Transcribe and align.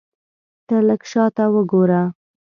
ته 0.67 0.75
لږ 0.87 1.01
شاته 1.11 1.45
وګوره! 1.53 2.01